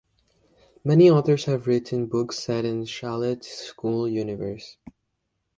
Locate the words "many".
0.83-1.11